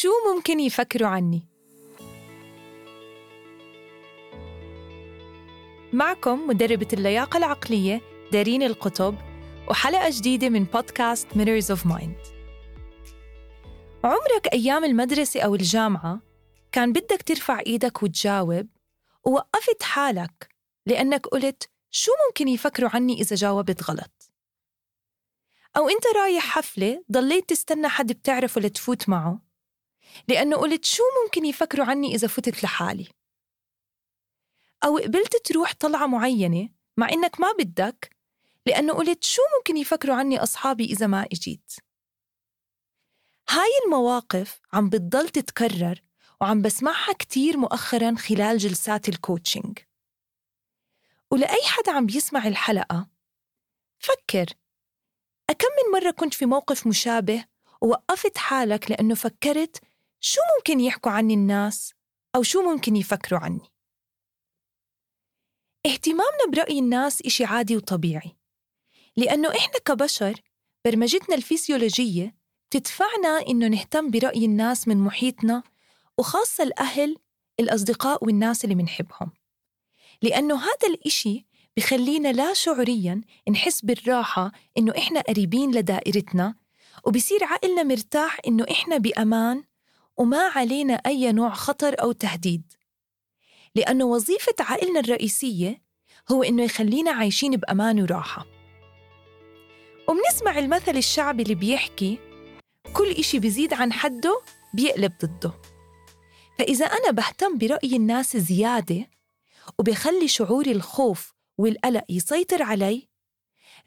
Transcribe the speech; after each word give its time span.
شو 0.00 0.08
ممكن 0.34 0.60
يفكروا 0.60 1.08
عني؟ 1.08 1.48
معكم 5.92 6.46
مدربة 6.46 6.88
اللياقة 6.92 7.36
العقلية 7.36 8.00
دارين 8.32 8.62
القطب 8.62 9.14
وحلقة 9.68 10.10
جديدة 10.10 10.48
من 10.48 10.64
بودكاست 10.64 11.28
Mirrors 11.28 11.76
of 11.76 11.88
Mind. 11.90 12.28
عمرك 14.04 14.48
أيام 14.52 14.84
المدرسة 14.84 15.40
أو 15.40 15.54
الجامعة 15.54 16.20
كان 16.72 16.92
بدك 16.92 17.22
ترفع 17.26 17.60
إيدك 17.66 18.02
وتجاوب 18.02 18.68
ووقفت 19.24 19.82
حالك 19.82 20.48
لأنك 20.86 21.26
قلت 21.26 21.70
شو 21.90 22.12
ممكن 22.28 22.48
يفكروا 22.48 22.90
عني 22.94 23.20
إذا 23.20 23.36
جاوبت 23.36 23.90
غلط؟ 23.90 24.32
أو 25.76 25.88
أنت 25.88 26.06
رايح 26.16 26.44
حفلة 26.44 27.04
ضليت 27.12 27.48
تستنى 27.48 27.88
حد 27.88 28.12
بتعرفه 28.12 28.60
لتفوت 28.60 29.08
معه؟ 29.08 29.53
لأنه 30.28 30.56
قلت 30.56 30.84
شو 30.84 31.02
ممكن 31.24 31.44
يفكروا 31.44 31.86
عني 31.86 32.14
إذا 32.14 32.28
فتت 32.28 32.64
لحالي؟ 32.64 33.08
أو 34.84 34.98
قبلت 34.98 35.36
تروح 35.36 35.74
طلعة 35.74 36.06
معينة 36.06 36.68
مع 36.96 37.08
إنك 37.08 37.40
ما 37.40 37.52
بدك؟ 37.52 38.16
لأنه 38.66 38.92
قلت 38.92 39.24
شو 39.24 39.42
ممكن 39.58 39.76
يفكروا 39.76 40.16
عني 40.16 40.42
أصحابي 40.42 40.84
إذا 40.84 41.06
ما 41.06 41.26
إجيت؟ 41.32 41.72
هاي 43.48 43.70
المواقف 43.86 44.60
عم 44.72 44.88
بتضل 44.88 45.28
تتكرر 45.28 46.02
وعم 46.40 46.62
بسمعها 46.62 47.12
كتير 47.12 47.56
مؤخرا 47.56 48.14
خلال 48.14 48.58
جلسات 48.58 49.08
الكوتشنج 49.08 49.78
ولأي 51.30 51.62
حدا 51.64 51.92
عم 51.92 52.06
بيسمع 52.06 52.46
الحلقة 52.46 53.08
فكر 53.98 54.46
أكم 55.50 55.68
من 55.68 56.00
مرة 56.00 56.10
كنت 56.10 56.34
في 56.34 56.46
موقف 56.46 56.86
مشابه 56.86 57.44
ووقفت 57.80 58.38
حالك 58.38 58.90
لأنه 58.90 59.14
فكرت 59.14 59.80
شو 60.26 60.40
ممكن 60.56 60.80
يحكوا 60.80 61.12
عني 61.12 61.34
الناس؟ 61.34 61.94
أو 62.36 62.42
شو 62.42 62.62
ممكن 62.62 62.96
يفكروا 62.96 63.40
عني؟ 63.40 63.70
اهتمامنا 65.86 66.46
برأي 66.52 66.78
الناس 66.78 67.22
إشي 67.22 67.44
عادي 67.44 67.76
وطبيعي 67.76 68.36
لأنه 69.16 69.48
إحنا 69.48 69.78
كبشر 69.84 70.40
برمجتنا 70.84 71.36
الفسيولوجية 71.36 72.34
تدفعنا 72.70 73.44
إنه 73.48 73.68
نهتم 73.68 74.10
برأي 74.10 74.44
الناس 74.44 74.88
من 74.88 74.96
محيطنا 74.96 75.62
وخاصة 76.18 76.64
الأهل 76.64 77.16
الأصدقاء 77.60 78.24
والناس 78.24 78.64
اللي 78.64 78.74
منحبهم. 78.74 79.32
لأنه 80.22 80.56
هذا 80.56 80.88
الإشي 80.88 81.46
بخلينا 81.76 82.32
لا 82.32 82.52
شعوريا 82.52 83.20
نحس 83.50 83.80
بالراحة 83.80 84.52
إنه 84.78 84.92
إحنا 84.98 85.20
قريبين 85.20 85.74
لدائرتنا 85.74 86.54
وبصير 87.06 87.44
عقلنا 87.44 87.82
مرتاح 87.82 88.40
إنه 88.46 88.66
إحنا 88.70 88.96
بأمان 88.96 89.64
وما 90.16 90.38
علينا 90.38 90.94
أي 90.94 91.32
نوع 91.32 91.50
خطر 91.50 92.02
أو 92.02 92.12
تهديد. 92.12 92.72
لأنه 93.74 94.04
وظيفة 94.04 94.54
عقلنا 94.60 95.00
الرئيسية 95.00 95.82
هو 96.32 96.42
إنه 96.42 96.62
يخلينا 96.62 97.10
عايشين 97.10 97.56
بأمان 97.56 98.02
وراحة. 98.02 98.46
وبنسمع 100.08 100.58
المثل 100.58 100.96
الشعبي 100.96 101.42
اللي 101.42 101.54
بيحكي 101.54 102.18
كل 102.92 103.10
إشي 103.10 103.38
بيزيد 103.38 103.74
عن 103.74 103.92
حده 103.92 104.40
بيقلب 104.74 105.12
ضده. 105.24 105.52
فإذا 106.58 106.86
أنا 106.86 107.10
بهتم 107.10 107.58
برأي 107.58 107.96
الناس 107.96 108.36
زيادة 108.36 109.10
وبخلي 109.78 110.28
شعور 110.28 110.66
الخوف 110.66 111.34
والقلق 111.58 112.04
يسيطر 112.08 112.62
علي 112.62 113.08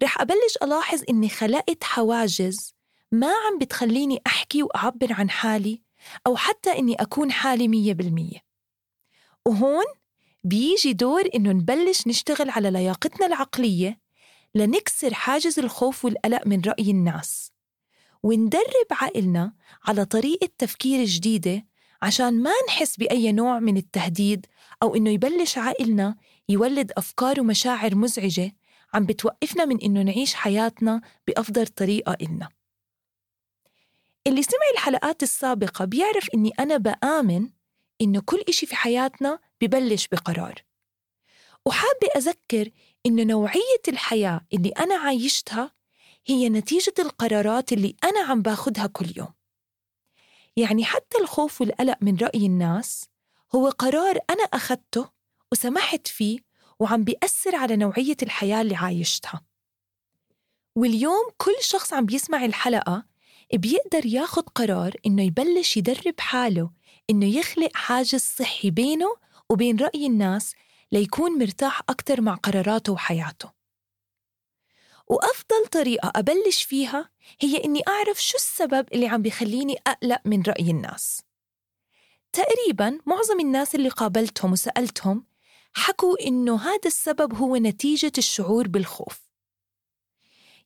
رح 0.04 0.22
أبلش 0.22 0.58
ألاحظ 0.64 1.04
إني 1.10 1.30
خلقت 1.30 1.84
حواجز 1.84 2.74
ما 3.12 3.28
عم 3.28 3.58
بتخليني 3.58 4.22
أحكي 4.28 4.64
وأعبر 4.64 5.14
عن 5.14 5.30
حالي 5.30 5.82
أو 6.28 6.36
حتى 6.36 6.80
إني 6.80 6.96
أكون 6.96 7.32
حالي 7.32 7.68
مية 7.68 7.94
بالمية. 7.94 8.40
وهون 9.46 9.86
بيجي 10.44 10.94
دور 10.94 11.24
إنه 11.36 11.52
نبلش 11.52 12.08
نشتغل 12.08 12.50
على 12.50 12.72
لياقتنا 12.72 13.26
العقلية 13.28 14.00
لنكسر 14.56 15.14
حاجز 15.14 15.60
الخوف 15.60 16.06
والقلق 16.06 16.48
من 16.48 16.62
رأي 16.62 16.92
الناس. 16.92 17.52
وندرب 18.24 18.88
عقلنا 18.92 19.54
على 19.84 20.06
طريقة 20.06 20.50
تفكير 20.58 21.06
جديدة 21.06 21.66
عشان 22.02 22.44
ما 22.44 22.52
نحس 22.68 22.98
بأي 22.98 23.32
نوع 23.32 23.60
من 23.60 23.78
التهديد 23.78 24.46
أو 24.84 24.96
إنه 24.96 25.10
يبلش 25.10 25.58
عقلنا 25.58 26.16
يولد 26.50 26.92
أفكار 26.98 27.42
ومشاعر 27.42 27.96
مزعجة 27.96 28.56
عم 28.94 29.06
بتوقفنا 29.06 29.66
من 29.66 29.82
إنه 29.82 30.02
نعيش 30.02 30.34
حياتنا 30.34 31.02
بأفضل 31.28 31.68
طريقة 31.68 32.18
إلنا. 32.22 32.50
اللي 34.28 34.44
سمع 34.44 34.70
الحلقات 34.74 35.24
السابقة 35.24 35.86
بيعرف 35.86 36.30
إني 36.34 36.52
أنا 36.60 36.78
بآمن 36.78 37.50
إنه 38.02 38.22
كل 38.22 38.44
إشي 38.50 38.66
في 38.66 38.76
حياتنا 38.76 39.40
ببلش 39.62 40.08
بقرار. 40.08 40.64
وحابة 41.66 42.08
أذكر 42.16 42.70
إنه 43.06 43.24
نوعية 43.24 43.82
الحياة 43.88 44.42
اللي 44.54 44.70
أنا 44.70 44.96
عايشتها 44.96 45.72
هي 46.26 46.50
نتيجة 46.50 46.94
القرارات 47.00 47.74
اللي 47.74 47.96
أنا 48.04 48.20
عم 48.20 48.42
باخدها 48.42 48.88
كل 48.88 49.14
يوم. 49.18 49.34
يعني 50.58 50.86
حتى 50.86 51.18
الخوف 51.18 51.62
والقلق 51.62 51.98
من 52.02 52.18
رأي 52.18 52.46
الناس 52.46 53.06
هو 53.56 53.70
قرار 53.70 54.20
أنا 54.30 54.44
أخدته 54.44 55.10
وسمحت 55.52 56.08
فيه 56.08 56.40
وعم 56.80 57.04
بيأثر 57.04 57.56
على 57.56 57.76
نوعية 57.76 58.18
الحياة 58.24 58.62
اللي 58.62 58.76
عايشتها. 58.76 59.42
واليوم 60.76 61.30
كل 61.38 61.56
شخص 61.62 61.94
عم 61.94 62.06
بيسمع 62.06 62.46
الحلقة 62.46 63.06
بيقدر 63.54 64.06
ياخد 64.06 64.50
قرار 64.50 64.94
إنه 65.06 65.24
يبلش 65.24 65.78
يدرب 65.78 66.20
حاله 66.20 66.72
إنه 67.10 67.26
يخلق 67.26 67.76
حاجز 67.76 68.22
صحي 68.22 68.72
بينه 68.72 69.16
وبين 69.50 69.78
رأي 69.78 70.06
الناس 70.06 70.54
ليكون 70.92 71.40
مرتاح 71.40 71.82
أكتر 71.90 72.22
مع 72.22 72.36
قراراته 72.36 72.94
وحياته. 72.94 73.52
وأفضل 75.08 75.68
طريقة 75.72 76.12
أبلش 76.16 76.64
فيها 76.64 77.10
هي 77.42 77.64
إني 77.66 77.82
أعرف 77.88 78.24
شو 78.24 78.38
السبب 78.38 78.88
اللي 78.94 79.08
عم 79.08 79.22
بيخليني 79.22 79.76
أقلق 79.88 80.22
من 80.26 80.42
رأي 80.48 80.72
الناس. 80.72 81.22
تقريبا 82.34 83.00
معظم 83.06 83.40
الناس 83.40 83.76
اللي 83.76 83.90
قابلتهم 83.90 84.52
وسألتهم 84.52 85.26
حكوا 85.74 86.28
إنه 86.28 86.56
هذا 86.62 86.86
السبب 86.86 87.34
هو 87.34 87.56
نتيجة 87.56 88.12
الشعور 88.18 88.68
بالخوف. 88.68 89.27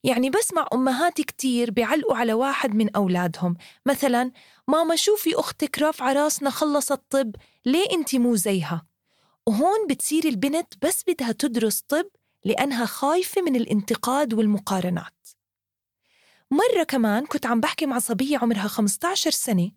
يعني 0.04 0.30
بسمع 0.30 0.68
أمهات 0.74 1.22
كتير 1.22 1.72
بيعلقوا 1.72 2.16
على 2.16 2.34
واحد 2.34 2.76
من 2.76 2.96
أولادهم. 2.96 3.58
مثلا 3.86 4.32
ماما 4.68 4.96
شوفي 4.96 5.36
أختك 5.36 5.80
رافعة 5.80 6.14
راسنا 6.14 6.50
خلصت 6.50 7.02
طب 7.10 7.36
ليه 7.66 7.86
أنت 7.92 8.16
مو 8.16 8.36
زيها؟ 8.36 8.86
وهون 9.48 9.88
بتصير 9.90 10.26
البنت 10.26 10.74
بس 10.82 11.04
بدها 11.08 11.32
تدرس 11.32 11.82
طب 11.82 12.06
لأنها 12.46 12.86
خايفة 12.86 13.42
من 13.42 13.56
الانتقاد 13.56 14.34
والمقارنات. 14.34 15.28
مرة 16.52 16.84
كمان 16.84 17.26
كنت 17.26 17.46
عم 17.46 17.60
بحكي 17.60 17.86
مع 17.86 18.00
صبية 18.00 18.38
عمرها 18.38 18.68
15 18.68 19.32
سنة 19.32 19.72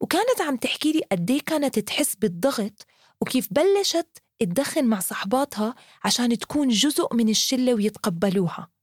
وكانت 0.00 0.40
عم 0.40 0.56
تحكي 0.56 0.92
لي 0.92 1.02
قد 1.12 1.30
إيه 1.30 1.40
كانت 1.40 1.78
تحس 1.78 2.14
بالضغط 2.14 2.86
وكيف 3.20 3.48
بلشت 3.50 4.22
تدخن 4.40 4.84
مع 4.84 5.00
صحباتها 5.00 5.74
عشان 6.04 6.38
تكون 6.38 6.68
جزء 6.68 7.14
من 7.14 7.28
الشلة 7.28 7.74
ويتقبلوها. 7.74 8.75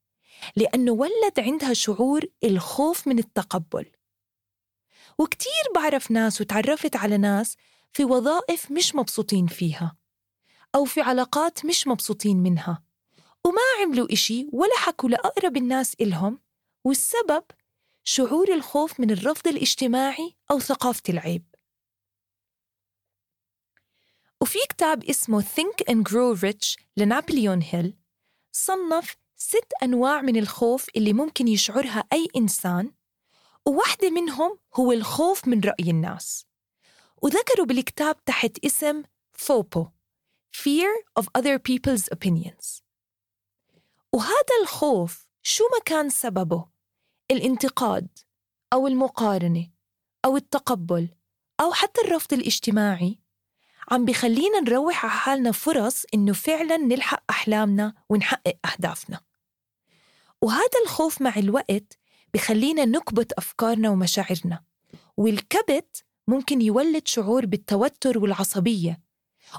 لأنه 0.56 0.92
ولد 0.92 1.40
عندها 1.40 1.74
شعور 1.74 2.22
الخوف 2.44 3.08
من 3.08 3.20
التقبل. 3.20 3.92
وكتير 5.20 5.64
بعرف 5.76 6.12
ناس 6.12 6.42
وتعرفت 6.42 6.96
على 6.96 7.18
ناس 7.18 7.58
في 7.94 8.06
وظائف 8.06 8.72
مش 8.72 8.96
مبسوطين 8.96 9.48
فيها 9.48 9.98
أو 10.76 10.86
في 10.86 11.02
علاقات 11.02 11.66
مش 11.66 11.88
مبسوطين 11.88 12.38
منها 12.38 12.84
وما 13.46 13.62
عملوا 13.82 14.14
إشي 14.14 14.48
ولا 14.54 14.76
حكوا 14.78 15.10
لأقرب 15.10 15.58
الناس 15.58 15.96
إلهم 16.02 16.40
والسبب 16.84 17.44
شعور 18.04 18.54
الخوف 18.54 19.00
من 19.00 19.12
الرفض 19.12 19.48
الاجتماعي 19.48 20.36
أو 20.52 20.60
ثقافة 20.60 21.04
العيب. 21.10 21.46
وفي 24.42 24.60
كتاب 24.70 25.04
اسمه 25.04 25.42
Think 25.42 25.92
and 25.92 26.10
Grow 26.10 26.42
Rich 26.42 26.84
لنابليون 26.98 27.62
هيل 27.62 27.98
صنف 28.52 29.18
ست 29.44 29.74
أنواع 29.84 30.22
من 30.22 30.38
الخوف 30.38 30.88
اللي 30.96 31.14
ممكن 31.14 31.48
يشعرها 31.48 32.04
أي 32.14 32.28
إنسان 32.36 32.92
وواحدة 33.66 34.10
منهم 34.10 34.60
هو 34.76 34.92
الخوف 34.92 35.48
من 35.48 35.62
رأي 35.62 35.90
الناس. 35.90 36.46
وذكروا 37.22 37.66
بالكتاب 37.66 38.26
تحت 38.26 38.66
اسم 38.66 39.04
FOPO 39.38 39.86
Fear 40.56 41.20
of 41.20 41.24
Other 41.38 41.60
People's 41.70 42.04
Opinions. 42.16 42.82
وهذا 44.14 44.62
الخوف 44.62 45.28
شو 45.42 45.64
ما 45.64 45.80
كان 45.86 46.10
سببه؟ 46.10 46.66
الانتقاد 47.32 48.20
أو 48.74 48.88
المقارنة 48.88 49.70
أو 50.26 50.38
التقبل 50.38 51.10
أو 51.60 51.74
حتى 51.74 52.02
الرفض 52.02 52.34
الاجتماعي. 52.34 53.20
عم 53.92 54.06
بخلينا 54.06 54.60
نروح 54.60 55.06
على 55.06 55.14
حالنا 55.14 55.52
فرص 55.52 56.04
إنه 56.14 56.34
فعلا 56.34 56.78
نلحق 56.78 57.24
أحلامنا 57.30 57.94
ونحقق 58.10 58.58
أهدافنا. 58.66 59.33
وهذا 60.44 60.80
الخوف 60.84 61.22
مع 61.22 61.36
الوقت 61.38 61.98
بخلينا 62.34 62.86
نكبت 62.86 63.34
أفكارنا 63.34 63.90
ومشاعرنا. 63.90 64.64
والكبت 65.18 66.04
ممكن 66.28 66.62
يولد 66.62 67.08
شعور 67.08 67.46
بالتوتر 67.46 68.18
والعصبية. 68.18 69.02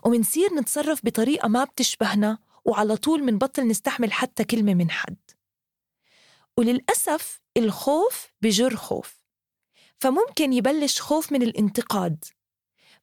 ومنصير 0.05 0.55
نتصرف 0.55 1.01
بطريقة 1.05 1.49
ما 1.49 1.65
بتشبهنا 1.65 2.39
وعلى 2.65 2.97
طول 2.97 3.23
منبطل 3.23 3.69
نستحمل 3.69 4.13
حتى 4.13 4.45
كلمة 4.45 4.75
من 4.75 4.91
حد. 4.91 5.17
وللأسف 6.59 7.41
الخوف 7.57 8.33
بجر 8.43 8.77
خوف. 8.77 9.25
فممكن 10.01 10.53
يبلش 10.53 11.01
خوف 11.01 11.33
من 11.33 11.43
الانتقاد 11.43 12.25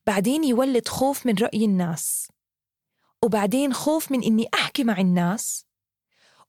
بعدين 0.06 0.44
يولد 0.44 0.88
خوف 0.88 1.26
من 1.26 1.34
رأي 1.34 1.64
الناس 1.64 2.28
وبعدين 3.22 3.72
خوف 3.72 4.12
من 4.12 4.22
إني 4.22 4.48
أحكي 4.54 4.84
مع 4.84 5.00
الناس 5.00 5.66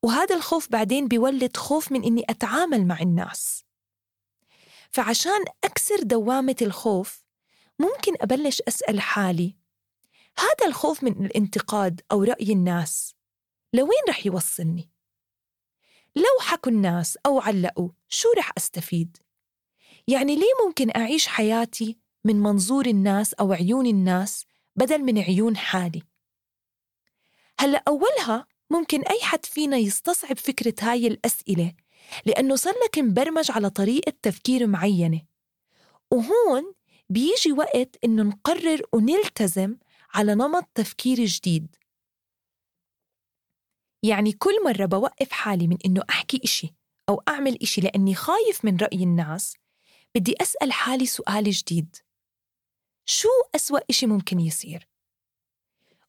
وهذا 0.04 0.36
الخوف 0.36 0.70
بعدين 0.70 1.08
بيولد 1.08 1.58
خوف 1.58 1.92
من 1.92 2.04
إني 2.04 2.26
أتعامل 2.30 2.88
مع 2.88 3.00
الناس 3.00 3.64
فعشان 4.92 5.46
أكسر 5.64 6.04
دوامة 6.04 6.56
الخوف 6.62 7.24
ممكن 7.80 8.14
أبلش 8.22 8.62
أسأل 8.68 9.02
حالي 9.02 9.58
هذا 10.38 10.68
الخوف 10.68 11.04
من 11.04 11.26
الانتقاد 11.26 12.02
أو 12.12 12.24
رأي 12.24 12.54
الناس 12.54 13.16
لوين 13.74 14.04
رح 14.10 14.26
يوصلني؟ 14.26 14.92
لو 16.16 16.40
حكوا 16.42 16.72
الناس 16.72 17.18
أو 17.26 17.40
علقوا 17.40 17.90
شو 18.10 18.30
رح 18.38 18.52
أستفيد؟ 18.58 19.18
يعني 20.08 20.36
ليه 20.36 20.66
ممكن 20.66 20.90
أعيش 20.96 21.28
حياتي 21.28 22.00
من 22.24 22.36
منظور 22.36 22.86
الناس 22.86 23.34
أو 23.34 23.54
عيون 23.54 23.88
الناس 23.88 24.46
بدل 24.76 25.04
من 25.04 25.20
عيون 25.20 25.58
حالي؟ 25.58 26.04
هلأ 27.60 27.84
أولها 27.88 28.48
ممكن 28.72 29.02
أي 29.02 29.22
حد 29.22 29.46
فينا 29.46 29.78
يستصعب 29.78 30.38
فكرة 30.38 30.76
هاي 30.82 31.08
الأسئلة 31.08 31.74
لأنه 32.26 32.56
صار 32.56 32.74
لك 32.86 33.00
مبرمج 33.00 33.52
على 33.52 33.70
طريقة 33.70 34.14
تفكير 34.22 34.68
معينة. 34.68 35.22
وهون 36.12 36.74
بيجي 37.10 37.52
وقت 37.52 37.98
إنه 38.04 38.24
نقرر 38.24 38.82
ونلتزم 38.94 39.78
على 40.14 40.36
نمط 40.36 40.70
تفكير 40.76 41.26
جديد. 41.26 41.76
يعني 44.04 44.32
كل 44.32 44.64
مرة 44.66 44.86
بوقف 44.86 45.32
حالي 45.32 45.68
من 45.68 45.78
إنه 45.86 46.04
أحكي 46.10 46.42
إشي 46.44 46.74
أو 47.10 47.24
أعمل 47.28 47.58
إشي 47.62 47.82
لأني 47.82 48.16
خايف 48.16 48.66
من 48.66 48.78
رأي 48.78 49.04
الناس 49.04 49.56
بدي 50.16 50.36
أسأل 50.42 50.72
حالي 50.72 51.06
سؤال 51.06 51.52
جديد. 51.52 51.96
شو 53.06 53.30
أسوأ 53.56 53.80
إشي 53.90 54.06
ممكن 54.06 54.40
يصير؟ 54.40 54.88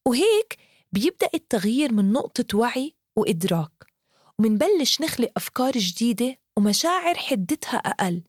وهيك 0.07 0.59
بيبدأ 0.95 1.29
التغيير 1.35 1.93
من 1.93 2.13
نقطة 2.13 2.59
وعي 2.59 2.95
وإدراك 3.17 3.87
ومنبلش 4.39 5.01
نخلق 5.01 5.33
أفكار 5.37 5.73
جديدة 5.73 6.39
ومشاعر 6.57 7.15
حدتها 7.15 7.77
أقل 7.77 8.23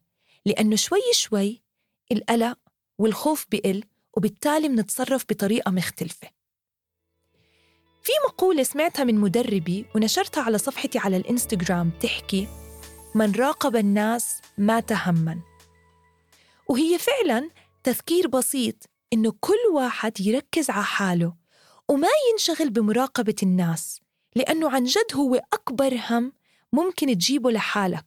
لأنه 0.45 0.75
شوي 0.75 0.99
شوي 1.13 1.61
القلق 2.11 2.57
والخوف 2.99 3.45
بقل 3.51 3.83
وبالتالي 4.17 4.69
منتصرف 4.69 5.25
بطريقة 5.29 5.71
مختلفة. 5.71 6.27
في 8.03 8.11
مقولة 8.27 8.63
سمعتها 8.63 9.03
من 9.03 9.15
مدربي 9.15 9.85
ونشرتها 9.95 10.43
على 10.43 10.57
صفحتي 10.57 10.99
على 10.99 11.17
الإنستغرام 11.17 11.89
تحكي 11.89 12.47
من 13.15 13.31
راقب 13.31 13.75
الناس 13.75 14.41
مات 14.57 14.91
هماً 14.91 15.39
وهي 16.69 16.97
فعلاً 16.97 17.49
تذكير 17.83 18.27
بسيط 18.27 18.75
إنه 19.13 19.33
كل 19.39 19.73
واحد 19.73 20.21
يركز 20.21 20.69
على 20.69 20.83
حاله 20.83 21.44
وما 21.89 22.07
ينشغل 22.31 22.69
بمراقبة 22.69 23.35
الناس 23.43 24.01
لأنه 24.35 24.69
عن 24.71 24.83
جد 24.83 25.15
هو 25.15 25.35
أكبر 25.35 25.99
هم 26.09 26.33
ممكن 26.73 27.07
تجيبه 27.07 27.51
لحالك. 27.51 28.05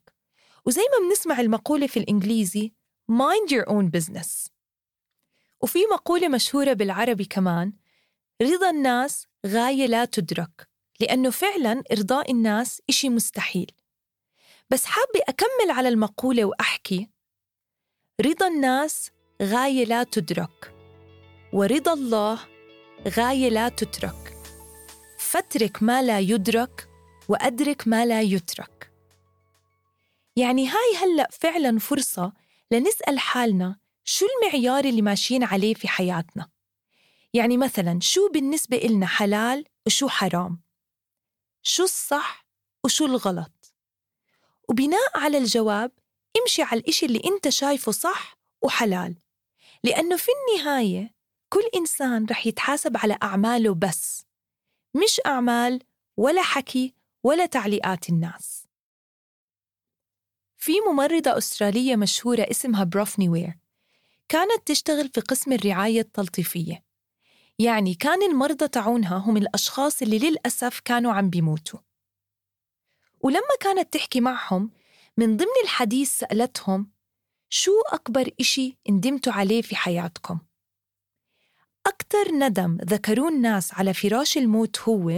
وزي 0.66 0.82
ما 0.82 1.08
بنسمع 1.08 1.40
المقولة 1.40 1.86
في 1.86 1.98
الإنجليزي 1.98 2.72
mind 3.12 3.50
your 3.52 3.69
own 3.69 3.90
business. 3.98 4.48
وفي 5.60 5.78
مقولة 5.92 6.28
مشهورة 6.28 6.72
بالعربي 6.72 7.25
كمان 7.25 7.72
رضا 8.42 8.70
الناس 8.70 9.26
غاية 9.46 9.86
لا 9.86 10.04
تدرك 10.04 10.69
لأنه 11.00 11.30
فعلا 11.30 11.82
إرضاء 11.92 12.32
الناس 12.32 12.82
إشي 12.88 13.08
مستحيل. 13.08 13.72
بس 14.70 14.84
حابة 14.84 15.20
أكمل 15.28 15.70
على 15.70 15.88
المقولة 15.88 16.44
وأحكي 16.44 17.08
رضا 18.20 18.48
الناس 18.48 19.10
غاية 19.42 19.84
لا 19.84 20.02
تدرك 20.02 20.75
ورضا 21.52 21.92
الله 21.92 22.57
غاية 23.06 23.49
لا 23.49 23.69
تترك. 23.69 24.37
فاترك 25.19 25.83
ما 25.83 26.03
لا 26.03 26.19
يدرك 26.19 26.89
وأدرك 27.29 27.89
ما 27.89 28.06
لا 28.06 28.21
يترك. 28.21 28.93
يعني 30.37 30.69
هاي 30.69 30.97
هلأ 30.97 31.29
فعلا 31.33 31.79
فرصة 31.79 32.33
لنسأل 32.71 33.19
حالنا 33.19 33.79
شو 34.05 34.27
المعيار 34.27 34.85
اللي 34.85 35.03
ماشيين 35.03 35.45
عليه 35.45 35.75
في 35.75 35.89
حياتنا. 35.89 36.50
يعني 37.35 37.56
مثلا 37.56 37.99
شو 38.03 38.29
بالنسبة 38.29 38.77
إلنا 38.77 39.06
حلال 39.06 39.65
وشو 39.87 40.09
حرام؟ 40.09 40.62
شو 41.62 41.85
الصح 41.85 42.47
وشو 42.85 43.06
الغلط؟ 43.06 43.75
وبناء 44.69 45.19
على 45.19 45.39
الجواب 45.39 45.93
امشي 46.41 46.62
على 46.62 46.81
الإشي 46.81 47.06
اللي 47.06 47.23
أنت 47.25 47.49
شايفه 47.49 47.93
صح 47.93 48.39
وحلال. 48.62 49.17
لأنه 49.85 50.17
في 50.17 50.29
النهاية 50.33 51.18
كل 51.49 51.71
إنسان 51.75 52.27
رح 52.31 52.47
يتحاسب 52.47 52.97
على 52.97 53.19
أعماله 53.23 53.75
بس 53.75 54.27
مش 54.95 55.21
أعمال 55.27 55.83
ولا 56.17 56.43
حكي 56.43 56.95
ولا 57.23 57.47
تعليقات 57.47 58.09
الناس. 58.09 58.69
في 60.56 60.73
ممرضة 60.81 61.39
أسترالية 61.39 61.97
مشهورة 61.97 62.47
اسمها 62.50 62.85
بروفني 62.85 63.29
وير 63.29 63.59
كانت 64.29 64.67
تشتغل 64.67 65.09
في 65.09 65.21
قسم 65.21 65.53
الرعاية 65.53 66.00
التلطيفية. 66.00 66.85
يعني 67.59 67.95
كان 67.95 68.23
المرضى 68.23 68.69
تاعونها 68.69 69.17
هم 69.17 69.37
الأشخاص 69.37 70.03
اللي 70.03 70.19
للأسف 70.19 70.81
كانوا 70.81 71.12
عم 71.12 71.31
بيموتوا. 71.31 71.79
ولما 73.21 73.56
كانت 73.61 73.93
تحكي 73.93 74.21
معهم 74.21 74.71
من 75.17 75.37
ضمن 75.37 75.55
الحديث 75.65 76.19
سألتهم 76.19 76.91
شو 77.49 77.73
أكبر 77.93 78.31
إشي 78.41 78.79
ندمتوا 78.91 79.33
عليه 79.33 79.62
في 79.62 79.77
حياتكم؟ 79.77 80.39
أكتر 81.88 82.32
ندم 82.32 82.79
ذكروه 82.85 83.29
الناس 83.29 83.75
على 83.75 83.94
فراش 83.94 84.38
الموت 84.38 84.81
هو 84.81 85.11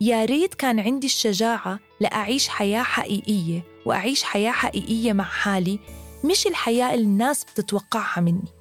يا 0.00 0.24
ريت 0.24 0.54
كان 0.54 0.80
عندي 0.80 1.06
الشجاعة 1.06 1.80
لأعيش 2.00 2.48
حياة 2.48 2.82
حقيقية 2.82 3.62
وأعيش 3.86 4.22
حياة 4.22 4.50
حقيقية 4.50 5.12
مع 5.12 5.24
حالي 5.24 5.78
مش 6.24 6.46
الحياة 6.46 6.94
اللي 6.94 7.04
الناس 7.04 7.44
بتتوقعها 7.44 8.20
مني. 8.20 8.52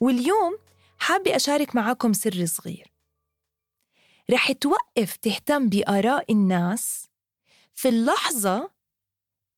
واليوم 0.00 0.58
حابة 0.98 1.36
أشارك 1.36 1.74
معاكم 1.74 2.12
سر 2.12 2.46
صغير. 2.46 2.92
رح 4.30 4.52
توقف 4.52 5.16
تهتم 5.16 5.68
بآراء 5.68 6.32
الناس 6.32 7.06
في 7.74 7.88
اللحظة 7.88 8.70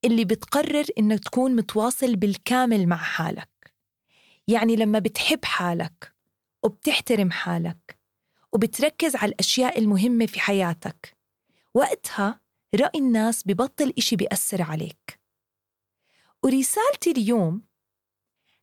اللي 0.04 0.24
بتقرر 0.24 0.84
إنك 0.98 1.24
تكون 1.24 1.56
متواصل 1.56 2.16
بالكامل 2.16 2.86
مع 2.86 2.96
حالك. 2.96 3.49
يعني 4.48 4.76
لما 4.76 4.98
بتحب 4.98 5.44
حالك 5.44 6.14
وبتحترم 6.62 7.30
حالك 7.30 7.98
وبتركز 8.52 9.16
على 9.16 9.32
الأشياء 9.32 9.78
المهمة 9.78 10.26
في 10.26 10.40
حياتك 10.40 11.16
وقتها 11.74 12.40
رأي 12.74 12.98
الناس 12.98 13.42
ببطل 13.46 13.92
إشي 13.98 14.16
بيأثر 14.16 14.62
عليك. 14.62 15.20
ورسالتي 16.42 17.10
اليوم 17.10 17.62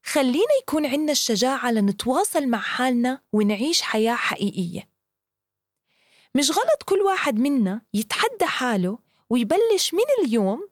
خلينا 0.04 0.54
يكون 0.62 0.86
عنا 0.86 1.12
الشجاعة 1.12 1.72
لنتواصل 1.72 2.48
مع 2.48 2.60
حالنا 2.60 3.22
ونعيش 3.34 3.82
حياة 3.82 4.16
حقيقية. 4.16 4.90
مش 6.36 6.52
غلط 6.52 6.84
كل 6.86 7.00
واحد 7.00 7.36
منا 7.36 7.82
يتحدى 7.94 8.46
حاله 8.46 9.00
ويبلش 9.30 9.94
من 9.94 10.26
اليوم 10.26 10.70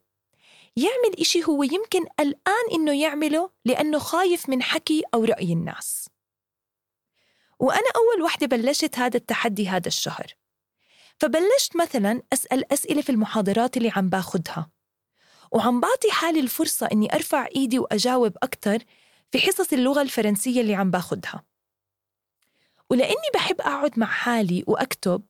يعمل 0.76 1.20
إشي 1.20 1.44
هو 1.44 1.62
يمكن 1.62 2.06
الآن 2.20 2.70
إنه 2.72 3.00
يعمله 3.00 3.50
لأنه 3.64 3.98
خايف 3.98 4.48
من 4.48 4.62
حكي 4.62 5.02
أو 5.14 5.24
رأي 5.24 5.52
الناس. 5.52 6.08
وأنا 7.58 7.86
أول 7.96 8.22
وحدة 8.22 8.46
بلشت 8.46 8.98
هذا 8.98 9.16
التحدي 9.16 9.68
هذا 9.68 9.88
الشهر. 9.88 10.26
فبلشت 11.18 11.76
مثلا 11.76 12.22
أسأل 12.32 12.72
أسئلة 12.72 13.02
في 13.02 13.10
المحاضرات 13.10 13.76
اللي 13.76 13.92
عم 13.96 14.08
باخدها. 14.08 14.70
وعم 15.52 15.80
بعطي 15.80 16.10
حالي 16.10 16.40
الفرصة 16.40 16.88
إني 16.92 17.14
أرفع 17.14 17.46
إيدي 17.56 17.78
وأجاوب 17.78 18.36
أكتر 18.42 18.78
في 19.32 19.38
حصص 19.38 19.72
اللغة 19.72 20.02
الفرنسية 20.02 20.60
اللي 20.60 20.74
عم 20.74 20.90
باخدها. 20.90 21.44
ولأني 22.90 23.30
بحب 23.34 23.60
أقعد 23.60 23.98
مع 23.98 24.06
حالي 24.06 24.64
وأكتب 24.66 25.22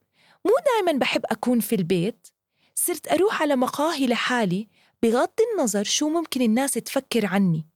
مو 0.44 0.52
دايما 0.66 0.98
بحب 0.98 1.22
أكون 1.24 1.60
في 1.60 1.74
البيت 1.74 2.28
صرت 2.74 3.08
أروح 3.12 3.42
على 3.42 3.56
مقاهي 3.56 4.06
لحالي 4.06 4.68
بغض 5.02 5.34
النظر 5.52 5.84
شو 5.84 6.08
ممكن 6.08 6.42
الناس 6.42 6.72
تفكر 6.72 7.26
عني 7.26 7.66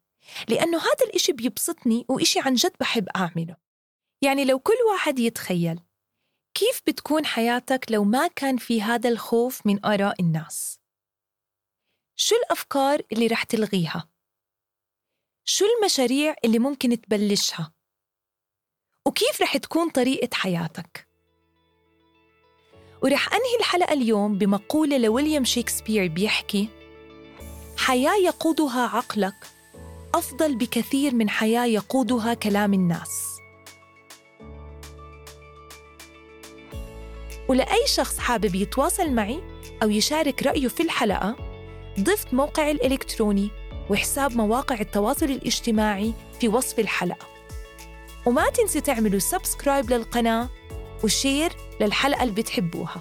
لأنه 0.48 0.78
هذا 0.78 1.04
الإشي 1.06 1.32
بيبسطني 1.32 2.06
وإشي 2.08 2.40
عن 2.40 2.54
جد 2.54 2.72
بحب 2.80 3.08
أعمله 3.16 3.56
يعني 4.22 4.44
لو 4.44 4.58
كل 4.58 4.76
واحد 4.92 5.18
يتخيل 5.18 5.80
كيف 6.54 6.82
بتكون 6.86 7.26
حياتك 7.26 7.86
لو 7.90 8.04
ما 8.04 8.26
كان 8.26 8.56
في 8.56 8.82
هذا 8.82 9.08
الخوف 9.08 9.66
من 9.66 9.84
آراء 9.84 10.20
الناس؟ 10.20 10.80
شو 12.16 12.34
الأفكار 12.36 13.02
اللي 13.12 13.26
رح 13.26 13.42
تلغيها؟ 13.42 14.08
شو 15.44 15.64
المشاريع 15.78 16.34
اللي 16.44 16.58
ممكن 16.58 17.00
تبلشها 17.00 17.72
وكيف 19.06 19.42
رح 19.42 19.56
تكون 19.56 19.90
طريقة 19.90 20.34
حياتك 20.34 21.08
ورح 23.02 23.34
أنهي 23.34 23.56
الحلقة 23.60 23.92
اليوم 23.92 24.38
بمقولة 24.38 24.98
لويليام 24.98 25.44
شكسبير 25.44 26.08
بيحكي 26.08 26.68
حياة 27.80 28.14
يقودها 28.16 28.86
عقلك 28.86 29.34
أفضل 30.14 30.56
بكثير 30.56 31.14
من 31.14 31.30
حياة 31.30 31.64
يقودها 31.64 32.34
كلام 32.34 32.74
الناس. 32.74 33.26
ولأي 37.48 37.86
شخص 37.86 38.18
حابب 38.18 38.54
يتواصل 38.54 39.10
معي 39.10 39.40
أو 39.82 39.90
يشارك 39.90 40.42
رأيه 40.42 40.68
في 40.68 40.82
الحلقة 40.82 41.36
ضفت 42.00 42.34
موقعي 42.34 42.70
الإلكتروني 42.70 43.50
وحساب 43.90 44.36
مواقع 44.36 44.80
التواصل 44.80 45.26
الاجتماعي 45.26 46.12
في 46.40 46.48
وصف 46.48 46.78
الحلقة. 46.78 47.26
وما 48.26 48.50
تنسوا 48.50 48.80
تعملوا 48.80 49.18
subscribe 49.20 49.90
للقناة 49.90 50.48
و 51.04 51.12
share 51.12 51.52
للحلقة 51.80 52.22
اللي 52.22 52.34
بتحبوها. 52.34 53.00